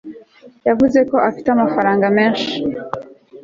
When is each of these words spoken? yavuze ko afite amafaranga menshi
yavuze 0.67 0.99
ko 1.09 1.15
afite 1.29 1.47
amafaranga 1.51 2.05
menshi 2.17 2.49